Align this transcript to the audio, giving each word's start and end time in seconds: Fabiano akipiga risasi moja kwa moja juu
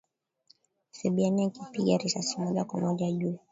Fabiano 0.97 1.43
akipiga 1.45 1.97
risasi 1.97 2.39
moja 2.39 2.63
kwa 2.65 2.79
moja 2.79 3.11
juu 3.11 3.39